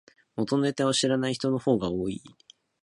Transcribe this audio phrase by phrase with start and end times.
[0.35, 2.23] 元ネタ知らない人の方が多い